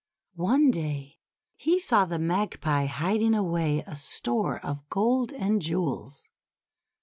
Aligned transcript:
One 0.33 0.71
day 0.71 1.19
he 1.55 1.79
saw 1.79 2.05
the 2.05 2.17
Magpie 2.17 2.87
hiding 2.87 3.35
away 3.35 3.83
a 3.85 3.95
store 3.95 4.57
of 4.65 4.89
gold 4.89 5.31
and 5.31 5.61
jewels. 5.61 6.27